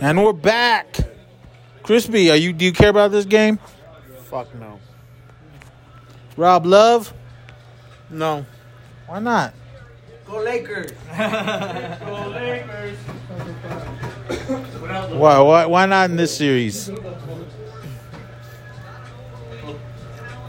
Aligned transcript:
And 0.00 0.22
we're 0.22 0.34
back. 0.34 0.98
Crispy, 1.82 2.30
are 2.30 2.36
you 2.36 2.52
do 2.52 2.66
you 2.66 2.72
care 2.72 2.90
about 2.90 3.10
this 3.10 3.24
game? 3.24 3.58
Fuck 4.24 4.54
no. 4.56 4.78
Rob 6.36 6.66
Love? 6.66 7.14
No. 8.10 8.44
Why 9.06 9.20
not? 9.20 9.54
Go 10.26 10.42
Lakers. 10.42 10.90
Why 15.10 15.38
why 15.40 15.66
why 15.66 15.86
not 15.86 16.10
in 16.10 16.16
this 16.16 16.36
series? 16.36 16.90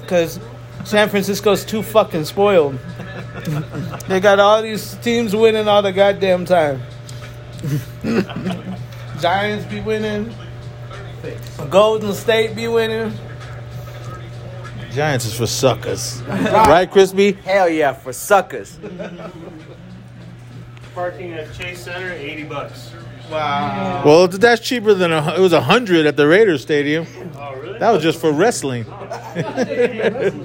Because 0.02 0.40
San 0.84 1.08
Francisco's 1.08 1.64
too 1.64 1.84
fucking 1.84 2.26
spoiled. 2.26 2.78
they 4.08 4.20
got 4.20 4.40
all 4.40 4.62
these 4.62 4.96
teams 4.96 5.34
winning 5.34 5.70
all 5.70 5.82
the 5.82 5.94
goddamn 5.94 6.44
time. 6.44 6.82
Giants 9.20 9.66
be 9.66 9.82
winning. 9.82 10.34
Golden 11.70 12.14
State 12.14 12.56
be 12.56 12.68
winning. 12.68 13.14
Giants 14.92 15.26
is 15.26 15.38
for 15.38 15.48
suckers. 15.48 16.22
right, 16.24 16.90
Crispy? 16.90 17.34
Hell 17.34 17.70
yeah, 17.70 17.94
for 17.94 18.12
suckers. 18.12 18.78
Parking 20.96 21.34
at 21.34 21.54
Chase 21.54 21.84
Center, 21.84 22.12
80 22.12 22.44
bucks. 22.44 22.92
Wow. 23.30 24.04
Well, 24.06 24.28
that's 24.28 24.62
cheaper 24.62 24.94
than 24.94 25.14
a, 25.14 25.36
it 25.36 25.40
was 25.40 25.54
a 25.54 25.62
hundred 25.62 26.06
at 26.06 26.18
the 26.18 26.28
Raiders 26.28 26.62
Stadium. 26.62 27.08
Oh, 27.36 27.56
really? 27.56 27.80
That 27.80 27.92
was 27.92 28.04
just 28.04 28.20
for 28.20 28.34
wrestling. 28.34 28.84
but 28.84 30.34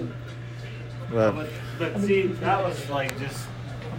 But, 1.11 1.49
but 1.79 2.01
see, 2.01 2.27
that 2.27 2.63
was 2.63 2.89
like 2.91 3.19
just 3.19 3.47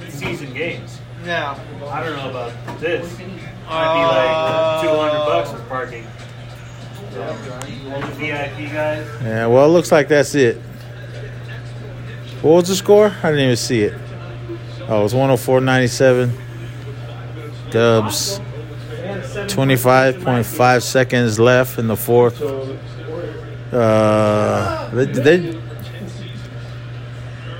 season 0.09 0.53
games. 0.53 0.99
Yeah. 1.25 1.59
I 1.89 2.03
don't 2.03 2.15
know 2.15 2.29
about 2.29 2.79
this. 2.79 3.17
Might 3.17 3.93
be 3.93 4.03
like 4.05 4.81
200 4.83 5.25
bucks 5.25 5.51
with 5.51 5.67
parking. 5.67 6.07
So, 7.11 7.21
all 7.23 8.01
the 8.01 8.07
VIP 8.15 8.71
guys. 8.71 9.07
yeah, 9.23 9.47
well, 9.47 9.65
it 9.65 9.69
looks 9.69 9.91
like 9.91 10.07
that's 10.07 10.35
it. 10.35 10.57
What 12.41 12.53
was 12.53 12.67
the 12.67 12.75
score? 12.75 13.07
I 13.23 13.31
didn't 13.31 13.39
even 13.39 13.55
see 13.55 13.81
it. 13.81 13.93
Oh, 14.87 14.99
it 14.99 15.03
was 15.03 15.13
104.97. 15.13 16.31
Dubs. 17.71 18.39
25.5 19.45 20.81
seconds 20.81 21.39
left 21.39 21.79
in 21.79 21.87
the 21.87 21.95
fourth. 21.95 22.41
Uh, 23.73 24.89
they, 24.93 25.05
they, 25.05 25.61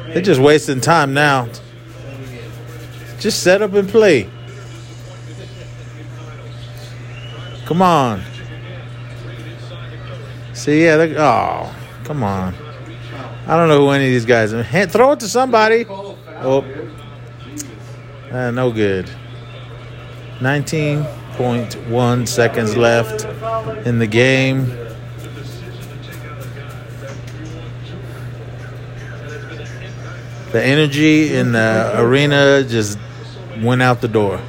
they're 0.08 0.22
just 0.22 0.40
wasting 0.40 0.80
time 0.80 1.14
now. 1.14 1.50
Just 3.20 3.42
set 3.42 3.62
up 3.62 3.74
and 3.74 3.90
play. 3.90 4.30
Come 7.66 7.82
on. 7.82 8.22
See, 10.54 10.86
yeah, 10.86 10.96
oh, 11.18 11.76
come 12.04 12.24
on. 12.24 12.56
I 13.46 13.56
don't 13.56 13.70
know 13.70 13.80
who 13.80 13.90
any 13.90 14.06
of 14.06 14.12
these 14.12 14.26
guys 14.26 14.54
are. 14.54 14.64
Throw 14.88 15.12
it 15.14 15.20
to 15.22 15.28
somebody. 15.28 15.86
Oh, 15.90 16.66
uh, 18.32 18.52
no 18.52 18.72
good. 18.72 19.10
19.1 20.40 22.28
seconds 22.28 22.78
left 22.78 23.26
in 23.86 24.00
the 24.00 24.08
game. 24.08 24.66
The 30.52 30.64
energy 30.64 31.36
in 31.36 31.52
the 31.52 31.94
arena 31.96 32.64
just 32.64 32.98
went 33.64 33.82
out 33.82 34.02
the 34.02 34.08
door. 34.08 34.40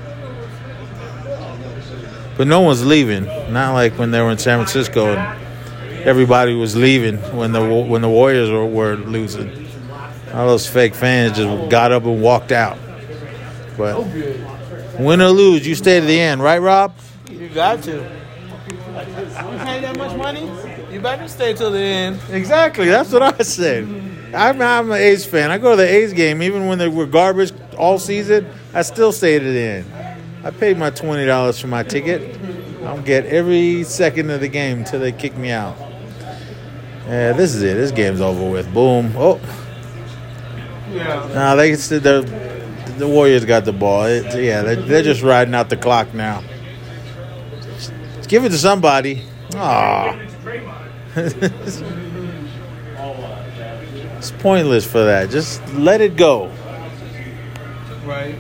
But 2.36 2.46
no 2.46 2.60
one's 2.60 2.84
leaving. 2.86 3.24
Not 3.52 3.74
like 3.74 3.98
when 3.98 4.10
they 4.10 4.20
were 4.20 4.30
in 4.30 4.38
San 4.38 4.58
Francisco 4.58 5.14
and 5.14 5.42
everybody 6.06 6.54
was 6.54 6.76
leaving 6.76 7.16
when 7.36 7.52
the 7.52 7.62
when 7.62 8.00
the 8.02 8.08
Warriors 8.08 8.50
were, 8.50 8.66
were 8.66 8.96
losing. 8.96 9.66
All 10.32 10.46
those 10.46 10.68
fake 10.68 10.94
fans 10.94 11.36
just 11.36 11.70
got 11.70 11.90
up 11.90 12.04
and 12.04 12.22
walked 12.22 12.52
out. 12.52 12.78
But 13.76 13.98
win 14.98 15.20
or 15.20 15.30
lose, 15.30 15.66
you 15.66 15.74
stay 15.74 16.00
to 16.00 16.06
the 16.06 16.20
end, 16.20 16.42
right, 16.42 16.58
Rob? 16.58 16.94
You 17.30 17.48
got 17.48 17.82
to. 17.84 17.96
You 17.96 19.58
pay 19.58 19.80
that 19.80 19.96
much 19.96 20.16
money? 20.16 20.50
You 20.92 21.00
better 21.00 21.28
stay 21.28 21.54
till 21.54 21.70
the 21.70 21.78
end. 21.78 22.20
Exactly. 22.30 22.86
That's 22.86 23.12
what 23.12 23.22
I 23.22 23.42
said. 23.42 23.84
I'm, 24.34 24.60
I'm 24.60 24.90
an 24.90 24.98
A's 24.98 25.24
fan. 25.24 25.50
I 25.50 25.58
go 25.58 25.70
to 25.70 25.76
the 25.76 25.88
A's 25.88 26.12
game 26.12 26.42
even 26.42 26.66
when 26.66 26.78
they 26.78 26.88
were 26.88 27.06
garbage 27.06 27.52
all 27.76 27.98
season. 27.98 28.46
I 28.74 28.82
still 28.82 29.12
stayed 29.12 29.40
to 29.40 29.52
the 29.52 29.60
end. 29.60 29.92
I 30.44 30.50
paid 30.50 30.78
my 30.78 30.90
twenty 30.90 31.26
dollars 31.26 31.58
for 31.60 31.66
my 31.66 31.82
ticket. 31.82 32.38
I'll 32.84 33.02
get 33.02 33.26
every 33.26 33.84
second 33.84 34.30
of 34.30 34.40
the 34.40 34.48
game 34.48 34.78
until 34.78 35.00
they 35.00 35.12
kick 35.12 35.36
me 35.36 35.50
out. 35.50 35.76
Yeah, 37.06 37.32
this 37.32 37.54
is 37.54 37.62
it. 37.62 37.74
This 37.74 37.90
game's 37.90 38.20
over 38.20 38.50
with. 38.50 38.72
Boom. 38.72 39.12
Oh, 39.16 39.40
Yeah. 40.90 41.28
no, 41.34 41.56
they 41.56 41.74
the 41.74 42.48
the 42.98 43.08
Warriors 43.08 43.44
got 43.44 43.64
the 43.64 43.72
ball. 43.72 44.04
It, 44.04 44.24
yeah, 44.42 44.62
they're, 44.62 44.76
they're 44.76 45.02
just 45.02 45.22
riding 45.22 45.54
out 45.54 45.70
the 45.70 45.76
clock 45.76 46.12
now. 46.14 46.42
Give 48.26 48.44
it 48.44 48.50
to 48.50 48.58
somebody. 48.58 49.22
Ah. 49.54 50.18
it's 54.18 54.30
pointless 54.38 54.84
for 54.84 55.04
that. 55.04 55.30
Just 55.30 55.66
let 55.74 56.00
it 56.02 56.16
go. 56.16 56.50
Right. 58.04 58.34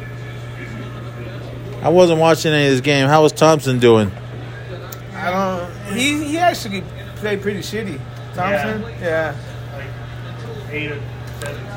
I 1.82 1.90
wasn't 1.90 2.20
watching 2.20 2.52
any 2.52 2.66
of 2.66 2.72
this 2.72 2.80
game. 2.80 3.08
How 3.08 3.22
was 3.22 3.32
Thompson 3.32 3.78
doing? 3.78 4.10
I 5.14 5.30
don't. 5.30 5.96
He 5.96 6.24
he 6.24 6.38
actually 6.38 6.82
played 7.16 7.40
pretty 7.40 7.60
shitty. 7.60 8.00
Thompson. 8.34 8.82
Yeah. 9.00 9.36
Like 9.72 9.86
8 10.72 10.92
of 10.92 11.02
17. 11.40 11.68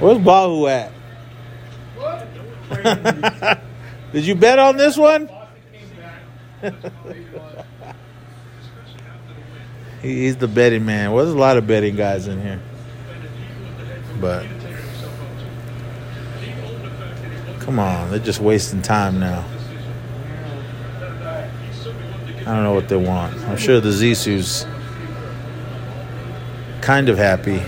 Where's 0.00 0.18
Bahu 0.18 0.68
at? 0.70 0.92
Did 4.12 4.24
you 4.24 4.34
bet 4.34 4.58
on 4.58 4.76
this 4.76 4.96
one? 4.96 5.30
He's 10.02 10.36
the 10.36 10.48
betting 10.48 10.84
man. 10.84 11.12
Well, 11.12 11.24
there's 11.24 11.34
a 11.34 11.38
lot 11.38 11.56
of 11.56 11.66
betting 11.66 11.96
guys 11.96 12.28
in 12.28 12.40
here. 12.40 12.60
But 14.20 14.46
come 17.68 17.78
on, 17.78 18.08
they're 18.08 18.18
just 18.18 18.40
wasting 18.40 18.80
time 18.80 19.20
now. 19.20 19.44
I 22.40 22.44
don't 22.46 22.62
know 22.62 22.72
what 22.72 22.88
they 22.88 22.96
want. 22.96 23.36
I'm 23.40 23.58
sure 23.58 23.78
the 23.78 23.90
Zisu's 23.90 24.64
kind 26.80 27.10
of 27.10 27.18
happy. 27.18 27.62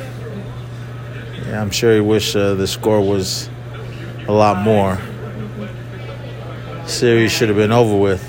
Yeah, 1.44 1.60
I'm 1.60 1.70
sure 1.70 1.92
he 1.92 2.00
wish 2.00 2.34
uh, 2.34 2.54
the 2.54 2.66
score 2.66 3.02
was 3.02 3.50
a 4.26 4.32
lot 4.32 4.62
more. 4.62 4.98
Series 6.86 7.30
should 7.30 7.50
have 7.50 7.58
been 7.58 7.70
over 7.70 7.94
with 7.94 8.26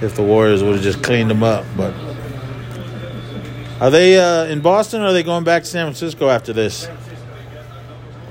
if 0.00 0.16
the 0.16 0.22
Warriors 0.22 0.62
would 0.62 0.76
have 0.76 0.82
just 0.82 1.02
cleaned 1.02 1.30
them 1.30 1.42
up. 1.42 1.66
But 1.76 1.92
are 3.82 3.90
they 3.90 4.18
uh, 4.18 4.46
in 4.46 4.62
Boston? 4.62 5.02
or 5.02 5.08
Are 5.08 5.12
they 5.12 5.22
going 5.22 5.44
back 5.44 5.64
to 5.64 5.68
San 5.68 5.84
Francisco 5.84 6.30
after 6.30 6.54
this? 6.54 6.88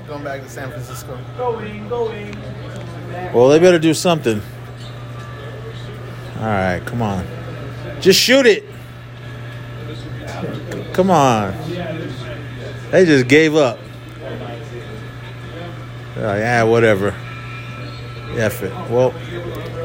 Going 0.08 0.24
back 0.24 0.42
to 0.42 0.48
San 0.48 0.70
Francisco. 0.70 1.18
Going, 1.36 1.86
going. 1.88 2.34
Well, 3.34 3.48
they 3.50 3.58
better 3.58 3.78
do 3.78 3.92
something. 3.92 4.40
All 6.38 6.44
right, 6.46 6.80
come 6.86 7.02
on, 7.02 7.26
just 8.00 8.18
shoot 8.18 8.46
it. 8.46 8.64
Come 10.94 11.10
on. 11.10 11.52
They 12.90 13.04
just 13.04 13.28
gave 13.28 13.54
up. 13.54 13.78
Uh, 16.16 16.20
yeah, 16.20 16.62
whatever. 16.62 17.14
F 18.36 18.62
it. 18.62 18.72
Well, 18.90 19.10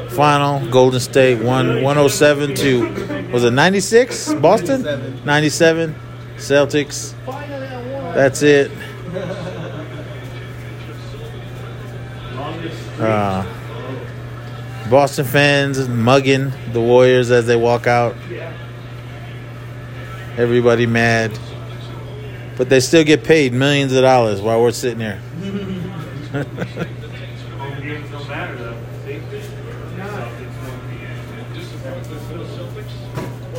final 0.09 0.65
Golden 0.71 1.00
State 1.00 1.44
one 1.44 1.83
107 1.83 2.56
to 2.56 3.30
was 3.31 3.44
it 3.44 3.51
96 3.51 4.36
Boston 4.36 4.83
97 5.25 5.95
Celtics. 6.38 7.13
That's 8.13 8.42
it. 8.42 8.71
Uh, 13.00 13.45
Boston 14.90 15.25
fans 15.25 15.88
mugging 15.88 16.51
the 16.72 16.81
Warriors 16.81 17.31
as 17.31 17.48
they 17.48 17.56
walk 17.56 17.88
out. 17.88 18.16
Everybody 20.38 20.86
mad. 20.86 21.38
But 22.57 22.69
they 22.69 22.80
still 22.80 23.04
get 23.04 23.24
paid 23.24 23.54
millions 23.54 23.94
of 23.94 24.04
dollars 24.04 24.42
while 24.42 24.62
we're 24.62 24.72
sitting 24.72 25.00
here. 25.00 25.19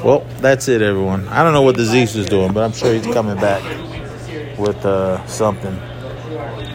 Well, 0.05 0.27
that's 0.41 0.69
it, 0.69 0.83
everyone. 0.83 1.27
I 1.29 1.43
don't 1.43 1.55
know 1.55 1.63
what 1.63 1.77
the 1.77 1.85
Zeus 1.85 2.15
is 2.15 2.27
doing, 2.27 2.53
but 2.53 2.63
I'm 2.63 2.73
sure 2.73 2.93
he's 2.93 3.07
coming 3.07 3.37
back 3.37 3.63
with 4.59 4.85
uh, 4.85 5.25
something. 5.27 5.75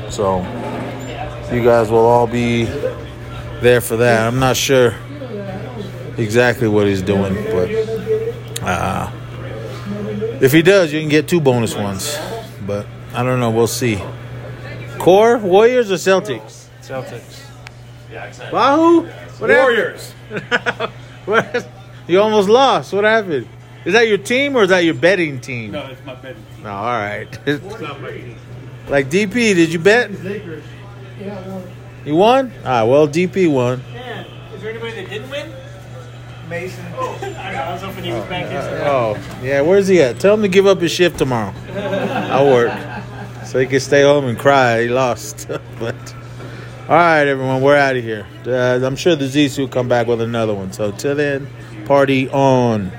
So, 0.10 0.40
you 1.52 1.64
guys 1.64 1.90
will 1.90 2.06
all 2.06 2.28
be 2.28 2.66
there 3.62 3.82
for 3.82 3.98
that. 3.98 4.28
I'm 4.28 4.40
not 4.40 4.56
sure 4.56 4.96
exactly 6.18 6.68
what 6.68 6.88
he's 6.88 7.02
doing, 7.02 7.34
but 7.46 7.70
uh, 8.62 9.12
if 10.42 10.52
he 10.52 10.62
does, 10.62 10.94
you 10.94 11.00
can 11.00 11.10
get 11.10 11.28
two 11.28 11.42
bonus 11.42 11.76
ones. 11.76 12.18
But 12.66 12.86
I 13.14 13.24
don't 13.24 13.40
know. 13.40 13.50
We'll 13.52 13.68
see. 13.68 14.02
Core 15.00 15.38
Warriors 15.38 15.92
or 15.92 15.96
Celtics? 15.96 16.68
Celtics. 16.82 17.46
Yeah, 18.12 18.52
Wahoo! 18.52 19.08
What 19.40 19.50
Warriors. 19.50 20.14
What- 21.26 21.70
you 22.08 22.20
almost 22.20 22.50
lost. 22.50 22.92
What 22.92 23.04
happened? 23.04 23.48
Is 23.86 23.94
that 23.94 24.08
your 24.08 24.18
team 24.18 24.58
or 24.58 24.64
is 24.64 24.70
that 24.70 24.80
your 24.80 24.96
betting 24.96 25.40
team? 25.40 25.72
No, 25.72 25.86
it's 25.88 26.04
my 26.06 26.16
betting. 26.16 26.44
No, 26.64 26.72
all 26.72 26.86
right. 26.86 27.28
It's 27.46 27.64
not 27.80 28.02
my 28.02 28.12
team. 28.12 28.36
like 28.88 29.10
DP, 29.10 29.32
did 29.32 29.72
you 29.72 29.80
bet? 29.80 30.10
You 32.06 32.16
won? 32.16 32.52
Ah, 32.64 32.86
well, 32.86 33.08
DP 33.08 33.52
won. 33.52 33.82
Yeah. 33.94 34.26
Is 34.54 34.62
there 34.62 34.72
anybody 34.72 34.94
that 34.96 35.10
didn't 35.10 35.30
win? 35.30 35.52
Mason. 36.50 36.86
I 36.86 37.52
know. 37.52 37.60
I 37.60 37.74
was 37.74 37.82
hoping 37.82 38.04
he 38.06 38.12
was 38.12 38.26
back 38.26 38.50
here. 38.50 38.82
Oh, 38.86 39.18
yeah. 39.44 39.62
Where's 39.62 39.88
he 39.88 40.02
at? 40.02 40.20
Tell 40.20 40.34
him 40.34 40.42
to 40.42 40.48
give 40.48 40.66
up 40.66 40.80
his 40.80 40.92
shift 40.92 41.18
tomorrow. 41.20 41.54
I'll 41.76 42.48
work 42.48 42.72
so 43.46 43.60
he 43.60 43.66
can 43.66 43.80
stay 43.80 44.04
home 44.04 44.26
and 44.26 44.38
cry. 44.38 44.84
He 44.84 44.88
lost. 44.90 45.48
but 45.80 46.16
all 46.88 46.96
right, 46.96 47.28
everyone, 47.28 47.62
we're 47.62 47.76
out 47.76 47.96
of 47.96 48.04
here. 48.04 48.26
Uh, 48.46 48.80
I'm 48.84 48.96
sure 48.96 49.16
the 49.16 49.28
Zis 49.28 49.58
will 49.58 49.68
come 49.68 49.88
back 49.88 50.08
with 50.08 50.22
another 50.22 50.54
one. 50.54 50.72
So 50.72 50.92
till 50.92 51.16
then, 51.16 51.48
party 51.86 52.30
on. 52.30 52.92